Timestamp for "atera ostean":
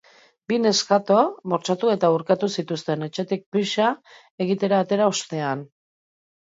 4.87-5.65